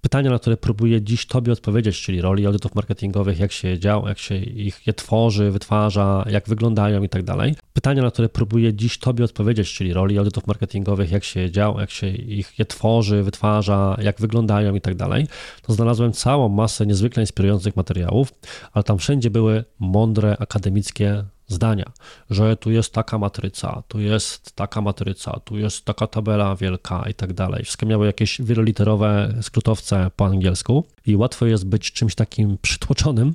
[0.01, 4.19] pytania, na które próbuję dziś Tobie odpowiedzieć, czyli roli audytów marketingowych, jak się działa, jak
[4.19, 7.55] się ich je tworzy, wytwarza, jak wyglądają i tak dalej.
[7.73, 11.91] Pytania, na które próbuję dziś Tobie odpowiedzieć, czyli roli audytów marketingowych, jak się działa, jak
[11.91, 15.27] się ich je tworzy, wytwarza, jak wyglądają i tak dalej,
[15.61, 18.33] to znalazłem całą masę niezwykle inspirujących materiałów,
[18.73, 21.91] ale tam wszędzie były mądre, akademickie zdania,
[22.29, 27.13] że tu jest taka matryca, tu jest taka matryca, tu jest taka tabela wielka i
[27.13, 27.63] tak dalej.
[27.63, 33.33] Wszystkie miały jakieś wieloliterowe skrótowce po angielsku i łatwo jest być czymś takim przytłoczonym,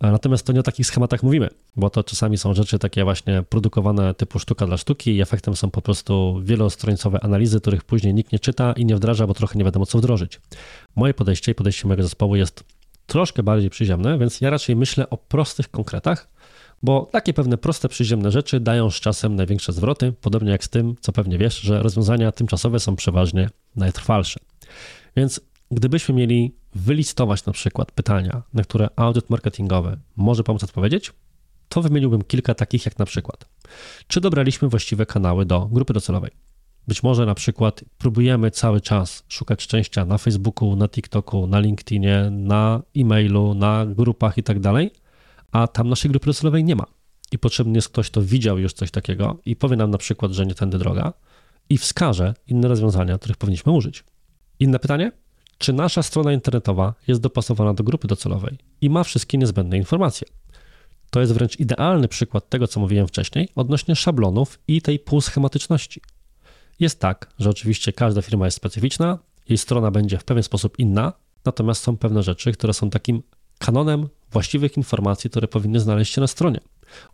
[0.00, 4.14] natomiast to nie o takich schematach mówimy, bo to czasami są rzeczy takie właśnie produkowane
[4.14, 8.38] typu sztuka dla sztuki i efektem są po prostu wielostronicowe analizy, których później nikt nie
[8.38, 10.40] czyta i nie wdraża, bo trochę nie wiadomo co wdrożyć.
[10.96, 12.64] Moje podejście i podejście mojego zespołu jest
[13.06, 16.28] troszkę bardziej przyziemne, więc ja raczej myślę o prostych konkretach,
[16.82, 20.94] bo takie pewne proste, przyziemne rzeczy dają z czasem największe zwroty, podobnie jak z tym,
[21.00, 24.40] co pewnie wiesz, że rozwiązania tymczasowe są przeważnie najtrwalsze.
[25.16, 31.12] Więc gdybyśmy mieli wylistować na przykład pytania, na które audyt marketingowy może pomóc odpowiedzieć,
[31.68, 33.48] to wymieniłbym kilka takich jak na przykład,
[34.06, 36.30] czy dobraliśmy właściwe kanały do grupy docelowej?
[36.88, 42.28] Być może na przykład próbujemy cały czas szukać szczęścia na Facebooku, na TikToku, na LinkedInie,
[42.30, 44.90] na e-mailu, na grupach i tak dalej,
[45.54, 46.86] a tam naszej grupy docelowej nie ma.
[47.32, 50.46] I potrzebny jest ktoś, kto widział już coś takiego i powie nam na przykład, że
[50.46, 51.12] nie tędy droga
[51.68, 54.04] i wskaże inne rozwiązania, których powinniśmy użyć.
[54.60, 55.12] Inne pytanie?
[55.58, 60.28] Czy nasza strona internetowa jest dopasowana do grupy docelowej i ma wszystkie niezbędne informacje?
[61.10, 66.00] To jest wręcz idealny przykład tego, co mówiłem wcześniej, odnośnie szablonów i tej półschematyczności.
[66.80, 71.12] Jest tak, że oczywiście każda firma jest specyficzna, jej strona będzie w pewien sposób inna,
[71.44, 73.22] natomiast są pewne rzeczy, które są takim
[73.58, 76.60] kanonem właściwych informacji, które powinny znaleźć się na stronie.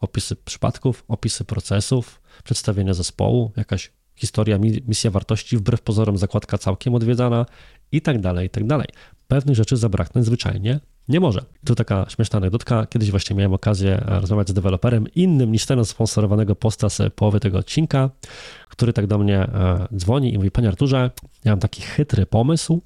[0.01, 7.47] Opisy przypadków, opisy procesów, przedstawienie zespołu, jakaś historia, misja wartości, wbrew pozorom zakładka całkiem odwiedzana
[7.93, 8.89] i tak dalej, i tak dalej.
[9.29, 11.45] Pewnych rzeczy zabraknąć zwyczajnie nie może.
[11.65, 12.87] Tu taka śmieszna anegdotka.
[12.87, 17.41] Kiedyś właśnie miałem okazję e, rozmawiać z deweloperem innym niż ten sponsorowanego posta z połowy
[17.41, 18.11] tego odcinka,
[18.69, 21.11] który tak do mnie e, dzwoni i mówi, panie Arturze,
[21.45, 22.81] ja mam taki chytry pomysł,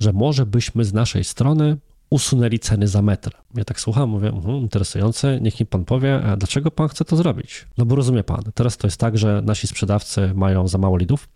[0.00, 1.76] że może byśmy z naszej strony
[2.14, 3.30] usunęli ceny za metr.
[3.54, 7.66] Ja tak słucham, mówię, uh, interesujące, niech mi pan powie, dlaczego pan chce to zrobić?
[7.78, 11.28] No bo rozumie pan, teraz to jest tak, że nasi sprzedawcy mają za mało lidów,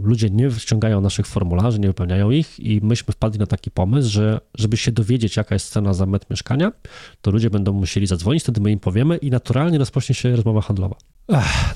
[0.00, 4.40] ludzie nie wciągają naszych formularzy, nie wypełniają ich i myśmy wpadli na taki pomysł, że
[4.54, 6.72] żeby się dowiedzieć, jaka jest cena za metr mieszkania,
[7.20, 10.96] to ludzie będą musieli zadzwonić, wtedy my im powiemy i naturalnie rozpocznie się rozmowa handlowa.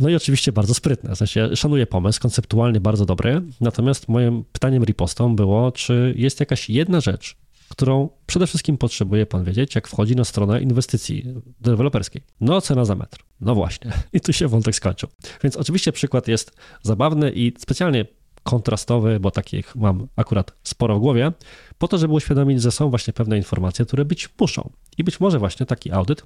[0.00, 4.84] No i oczywiście bardzo sprytne, w sensie szanuję pomysł, konceptualnie bardzo dobry, natomiast moim pytaniem
[4.84, 7.36] ripostą było, czy jest jakaś jedna rzecz,
[7.68, 11.24] którą przede wszystkim potrzebuje pan wiedzieć, jak wchodzi na stronę inwestycji
[11.60, 12.22] deweloperskiej.
[12.40, 13.18] No, cena za metr.
[13.40, 13.92] No właśnie.
[14.12, 15.08] I tu się wątek skończył.
[15.42, 16.52] Więc oczywiście przykład jest
[16.82, 18.04] zabawny i specjalnie
[18.42, 21.32] kontrastowy, bo takich mam akurat sporo w głowie,
[21.78, 24.70] po to, żeby uświadomić, że są właśnie pewne informacje, które być muszą.
[24.98, 26.22] I być może właśnie taki audyt,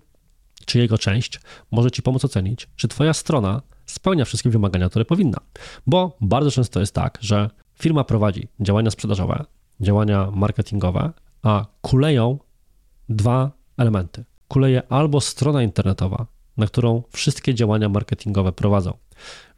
[0.66, 5.38] czy jego część, może ci pomóc ocenić, czy twoja strona spełnia wszystkie wymagania, które powinna.
[5.86, 9.44] Bo bardzo często jest tak, że firma prowadzi działania sprzedażowe,
[9.80, 12.38] działania marketingowe, a kuleją
[13.08, 14.24] dwa elementy.
[14.48, 16.26] Kuleje albo strona internetowa,
[16.56, 18.92] na którą wszystkie działania marketingowe prowadzą.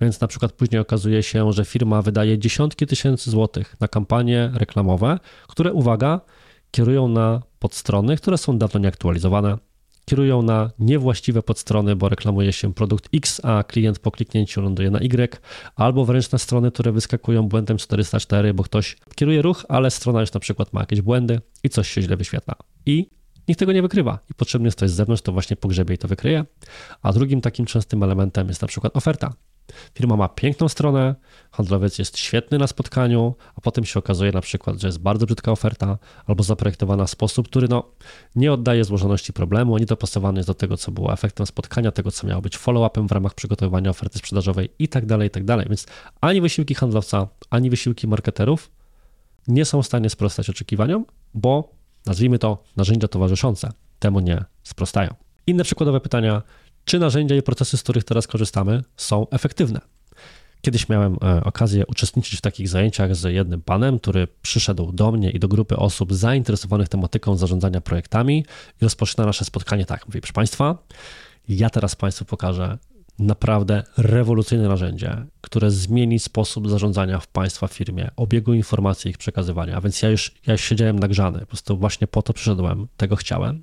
[0.01, 5.19] Więc na przykład później okazuje się, że firma wydaje dziesiątki tysięcy złotych na kampanie reklamowe,
[5.49, 6.21] które, uwaga,
[6.71, 9.59] kierują na podstrony, które są dawno nieaktualizowane,
[10.05, 15.01] kierują na niewłaściwe podstrony, bo reklamuje się produkt X, a klient po kliknięciu ląduje na
[15.01, 15.41] Y,
[15.77, 20.33] albo wręcz na strony, które wyskakują błędem 404, bo ktoś kieruje ruch, ale strona już
[20.33, 22.55] na przykład ma jakieś błędy i coś się źle wyświetla.
[22.87, 23.07] I
[23.49, 26.09] nikt tego nie wykrywa i potrzebny jest ktoś z zewnątrz, to właśnie pogrzebie i to
[26.09, 26.45] wykryje.
[27.03, 29.33] A drugim takim częstym elementem jest na przykład oferta.
[29.95, 31.15] Firma ma piękną stronę,
[31.51, 35.53] handlowiec jest świetny na spotkaniu, a potem się okazuje na przykład, że jest bardzo brzydka
[35.53, 37.85] oferta albo zaprojektowana w sposób, który no,
[38.37, 42.27] nie oddaje złożoności problemu, nie dopasowany jest do tego, co było efektem spotkania, tego, co
[42.27, 45.69] miało być follow-upem w ramach przygotowywania oferty sprzedażowej i tak dalej, i tak.
[45.69, 45.87] Więc
[46.21, 48.71] ani wysiłki handlowca, ani wysiłki marketerów
[49.49, 51.75] nie są w stanie sprostać oczekiwaniom, bo
[52.07, 55.15] nazwijmy to narzędzia towarzyszące temu nie sprostają.
[55.47, 56.43] Inne przykładowe pytania,
[56.85, 59.81] czy narzędzia i procesy, z których teraz korzystamy, są efektywne.
[60.63, 65.31] Kiedyś miałem e, okazję uczestniczyć w takich zajęciach z jednym panem, który przyszedł do mnie
[65.31, 68.39] i do grupy osób zainteresowanych tematyką zarządzania projektami
[68.81, 70.07] i rozpoczyna nasze spotkanie tak.
[70.07, 70.79] Mówi, proszę Państwa,
[71.49, 72.79] ja teraz Państwu pokażę
[73.19, 79.77] naprawdę rewolucyjne narzędzie, które zmieni sposób zarządzania w Państwa firmie, obiegu informacji ich przekazywania.
[79.77, 83.17] A więc ja już, ja już siedziałem nagrzany, po prostu właśnie po to przyszedłem, tego
[83.17, 83.63] chciałem.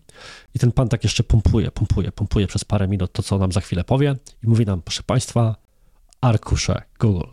[0.55, 3.61] I ten pan tak jeszcze pompuje, pompuje, pompuje przez parę minut to, co nam za
[3.61, 5.55] chwilę powie i mówi nam, proszę Państwa,
[6.21, 7.27] arkusze Google.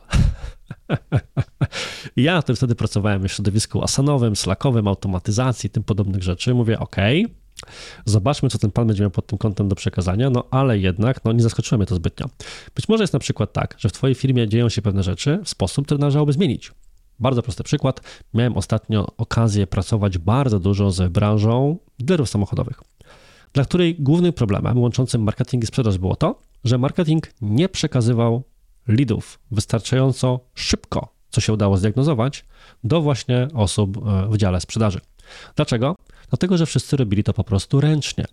[2.16, 6.54] ja wtedy pracowałem w środowisku asanowym, slackowym, automatyzacji, tym podobnych rzeczy.
[6.54, 6.96] Mówię, OK,
[8.04, 11.32] Zobaczmy, co ten pan będzie miał pod tym kątem do przekazania, no ale jednak no,
[11.32, 12.26] nie zaskoczyło mnie to zbytnio.
[12.74, 15.48] Być może jest na przykład tak, że w Twojej firmie dzieją się pewne rzeczy w
[15.48, 16.72] sposób, który należałoby zmienić.
[17.18, 18.00] Bardzo prosty przykład.
[18.34, 22.80] Miałem ostatnio okazję pracować bardzo dużo z branżą dealerów samochodowych,
[23.52, 28.42] dla której głównym problemem łączącym marketing i sprzedaż było to, że marketing nie przekazywał
[28.88, 32.44] leadów wystarczająco szybko, co się udało zdiagnozować,
[32.84, 35.00] do właśnie osób e, w dziale sprzedaży.
[35.56, 35.96] Dlaczego?
[36.28, 38.24] Dlatego, że wszyscy robili to po prostu ręcznie.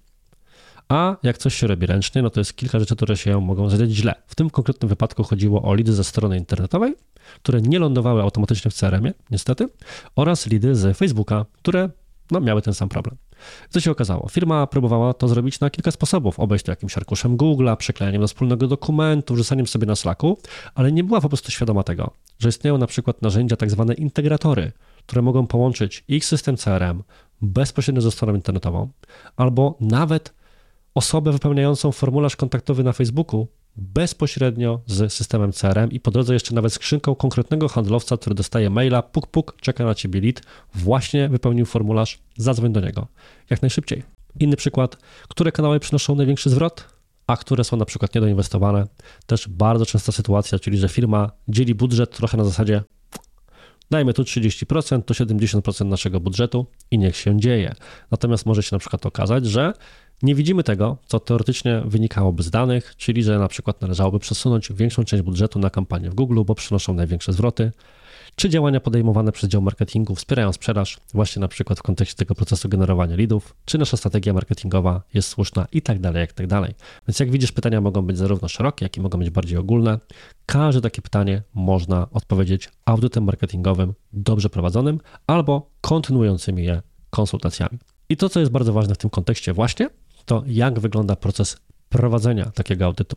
[0.90, 3.90] A jak coś się robi ręcznie, no to jest kilka rzeczy, które się mogą zadać
[3.90, 4.16] źle.
[4.28, 6.96] W tym konkretnym wypadku chodziło o lidy ze strony internetowej,
[7.36, 9.68] które nie lądowały automatycznie w CRM-ie, niestety,
[10.16, 11.90] oraz lidy z Facebooka, które
[12.32, 13.18] no, miały ten sam problem.
[13.70, 14.30] Co się okazało?
[14.30, 16.40] Firma próbowała to zrobić na kilka sposobów.
[16.40, 20.38] Obejść to jakimś arkuszem Google'a, przeklejaniem do wspólnego dokumentu, wrzucaniem sobie na Slacku,
[20.76, 24.72] ale nie była po prostu świadoma tego, że istnieją na przykład narzędzia, tak zwane integratory,
[25.06, 27.04] które mogą połączyć ich system CRM
[27.42, 28.90] bezpośrednio ze stroną internetową,
[29.36, 30.34] albo nawet
[30.96, 36.74] osobę wypełniającą formularz kontaktowy na Facebooku bezpośrednio z systemem CRM i po drodze jeszcze nawet
[36.74, 40.42] skrzynką konkretnego handlowca, który dostaje maila, puk puk, czeka na ciebie lead,
[40.76, 43.08] właśnie wypełnił formularz, zadzwoń do niego
[43.50, 44.04] jak najszybciej.
[44.40, 46.88] Inny przykład, które kanały przynoszą największy zwrot,
[47.28, 48.88] a które są na przykład niedoinwestowane.
[49.26, 52.84] Też bardzo częsta sytuacja, czyli że firma dzieli budżet trochę na zasadzie
[53.94, 57.76] Dajmy tu 30%, to 70% naszego budżetu i niech się dzieje.
[58.12, 59.74] Natomiast może się na przykład okazać, że
[60.24, 65.04] nie widzimy tego, co teoretycznie wynikałoby z danych, czyli że na przykład należałoby przesunąć większą
[65.04, 67.72] część budżetu na kampanię w Google, bo przynoszą największe zwroty,
[68.36, 72.70] czy działania podejmowane przez dział marketingu wspierają sprzedaż, właśnie na przykład w kontekście tego procesu
[72.70, 76.74] generowania leadów, czy nasza strategia marketingowa jest słuszna i tak dalej, jak tak dalej.
[77.08, 80.00] Więc jak widzisz, pytania mogą być zarówno szerokie, jak i mogą być bardziej ogólne.
[80.46, 87.80] Każde takie pytanie można odpowiedzieć audytem marketingowym dobrze prowadzonym albo kontynuującymi je konsultacjami.
[88.10, 89.90] I to, co jest bardzo ważne w tym kontekście właśnie,
[90.26, 91.58] to jak wygląda proces
[91.90, 93.16] prowadzenia takiego audytu.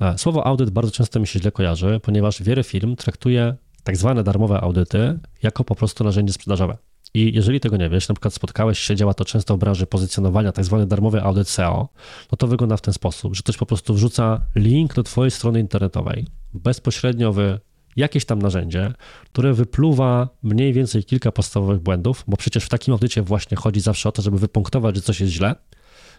[0.00, 4.22] E, słowo audyt bardzo często mi się źle kojarzy, ponieważ wiele firm traktuje tak zwane
[4.22, 6.76] darmowe audyty jako po prostu narzędzie sprzedażowe.
[7.14, 10.52] I jeżeli tego nie wiesz, na przykład spotkałeś się, działa to często w branży pozycjonowania,
[10.52, 11.88] tak zwany darmowy audyt SEO,
[12.32, 15.60] no to wygląda w ten sposób, że ktoś po prostu wrzuca link do twojej strony
[15.60, 17.58] internetowej bezpośrednio w
[17.96, 18.92] jakieś tam narzędzie,
[19.24, 24.08] które wypluwa mniej więcej kilka podstawowych błędów, bo przecież w takim audycie właśnie chodzi zawsze
[24.08, 25.54] o to, żeby wypunktować, że coś jest źle,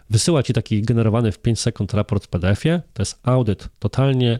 [0.10, 4.39] wysyła ci taki generowany w 5 sekund raport w PDF-ie, to jest audyt totalnie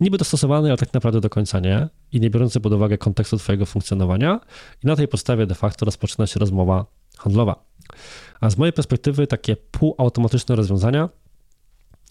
[0.00, 3.66] niby dostosowany, ale tak naprawdę do końca nie i nie biorący pod uwagę kontekstu Twojego
[3.66, 4.40] funkcjonowania,
[4.84, 6.86] i na tej podstawie de facto rozpoczyna się rozmowa
[7.18, 7.64] handlowa.
[8.40, 11.08] A z mojej perspektywy takie półautomatyczne rozwiązania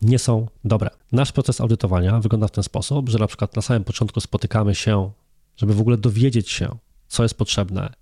[0.01, 0.89] nie są dobre.
[1.11, 5.11] Nasz proces audytowania wygląda w ten sposób, że na przykład na samym początku spotykamy się,
[5.57, 7.93] żeby w ogóle dowiedzieć się, co jest potrzebne,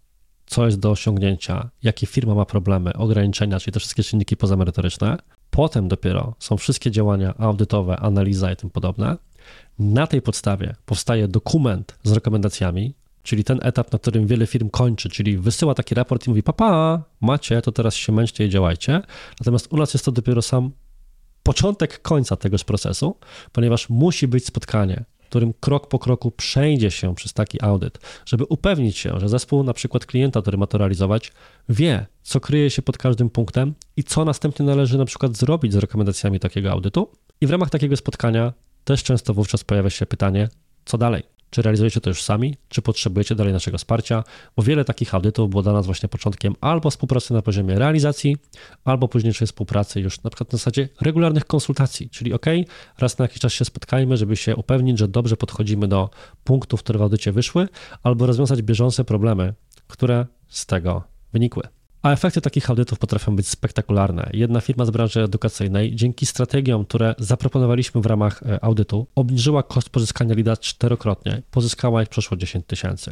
[0.45, 5.17] co jest do osiągnięcia, jakie firma ma problemy, ograniczenia, czyli te wszystkie czynniki pozamerytoryczne.
[5.49, 9.17] Potem dopiero są wszystkie działania audytowe, analiza i tym podobne.
[9.79, 15.09] Na tej podstawie powstaje dokument z rekomendacjami, czyli ten etap, na którym wiele firm kończy,
[15.09, 19.01] czyli wysyła taki raport i mówi: Papa, macie, to teraz się męczcie i działajcie.
[19.39, 20.71] Natomiast u nas jest to dopiero sam
[21.43, 23.17] początek końca tegoż procesu,
[23.51, 25.05] ponieważ musi być spotkanie
[25.35, 29.73] którym krok po kroku przejdzie się przez taki audyt, żeby upewnić się, że zespół na
[29.73, 31.31] przykład klienta, który ma to realizować,
[31.69, 35.75] wie, co kryje się pod każdym punktem i co następnie należy na przykład zrobić z
[35.75, 37.11] rekomendacjami takiego audytu.
[37.41, 38.53] I w ramach takiego spotkania
[38.85, 40.49] też często wówczas pojawia się pytanie,
[40.85, 41.23] co dalej?
[41.49, 44.23] Czy realizujecie to już sami, czy potrzebujecie dalej naszego wsparcia?
[44.55, 48.37] Bo wiele takich audytów było dla nas właśnie początkiem albo współpracy na poziomie realizacji,
[48.83, 52.45] albo późniejszej współpracy już na przykład na zasadzie regularnych konsultacji, czyli ok,
[52.97, 56.09] raz na jakiś czas się spotkajmy, żeby się upewnić, że dobrze podchodzimy do
[56.43, 57.67] punktów, które w audycie wyszły,
[58.03, 59.53] albo rozwiązać bieżące problemy,
[59.87, 61.74] które z tego wynikły.
[62.05, 64.29] A efekty takich audytów potrafią być spektakularne.
[64.33, 69.89] Jedna firma z branży edukacyjnej dzięki strategiom, które zaproponowaliśmy w ramach e, audytu, obniżyła koszt
[69.89, 71.41] pozyskania lida czterokrotnie.
[71.51, 73.11] Pozyskała ich przeszło 10 tysięcy.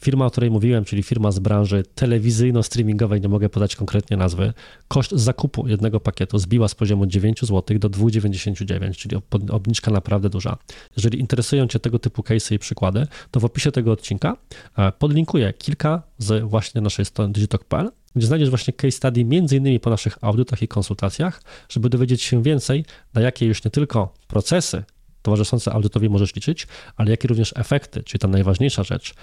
[0.00, 4.52] Firma, o której mówiłem, czyli firma z branży telewizyjno-streamingowej, nie mogę podać konkretnie nazwy,
[4.88, 9.16] koszt zakupu jednego pakietu zbiła z poziomu 9 zł do 2,99, czyli
[9.50, 10.56] obniżka naprawdę duża.
[10.96, 14.36] Jeżeli interesują Cię tego typu case i przykłady, to w opisie tego odcinka
[14.78, 19.90] e, podlinkuję kilka z właśnie naszej strony digitalk.pl gdzie znajdziesz właśnie case study innymi po
[19.90, 24.84] naszych audytach i konsultacjach, żeby dowiedzieć się więcej, na jakie już nie tylko procesy
[25.22, 29.14] towarzyszące audytowi możesz liczyć, ale jakie również efekty, czyli ta najważniejsza rzecz,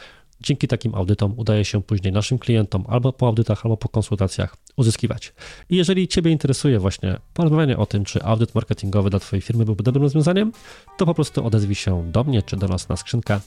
[0.41, 5.33] dzięki takim audytom udaje się później naszym klientom albo po audytach, albo po konsultacjach uzyskiwać.
[5.69, 9.83] I jeżeli Ciebie interesuje właśnie porozmawianie o tym, czy audyt marketingowy dla Twojej firmy byłby
[9.83, 10.51] dobrym rozwiązaniem,
[10.97, 13.39] to po prostu odezwij się do mnie czy do nas na skrzynkę.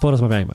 [0.00, 0.52] Porozmawiajmy.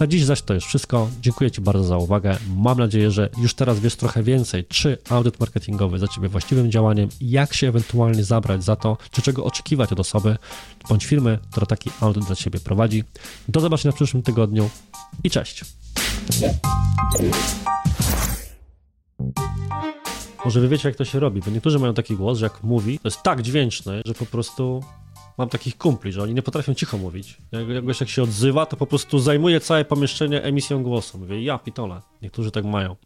[0.00, 1.08] Na dziś zaś to już wszystko.
[1.20, 2.36] Dziękuję Ci bardzo za uwagę.
[2.56, 7.08] Mam nadzieję, że już teraz wiesz trochę więcej, czy audyt marketingowy za Ciebie właściwym działaniem,
[7.20, 10.36] jak się ewentualnie zabrać za to, czy czego oczekiwać od osoby
[10.88, 13.04] bądź firmy, która taki audyt dla Ciebie prowadzi.
[13.48, 14.70] Do zobaczenia w przyszłym tygodniu
[15.24, 15.64] i cześć.
[20.44, 22.98] Może wy wiecie, jak to się robi, bo niektórzy mają taki głos, że jak mówi,
[22.98, 24.84] to jest tak dźwięczne, że po prostu
[25.38, 27.36] mam takich kumpli, że oni nie potrafią cicho mówić.
[27.52, 31.18] Jak, jakoś jak się odzywa, to po prostu zajmuje całe pomieszczenie emisją głosu.
[31.18, 32.00] Mówię, ja pitole.
[32.22, 32.96] Niektórzy tak mają.